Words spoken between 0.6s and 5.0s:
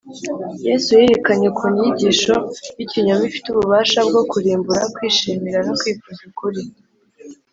yesu yerekanye ukuntu inyigisho y’ikinyoma ifite ububasha bwo kurimbura